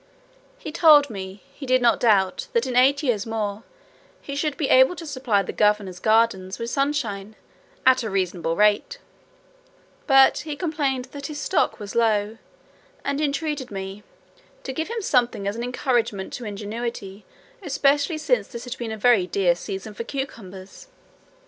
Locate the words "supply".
5.05-5.43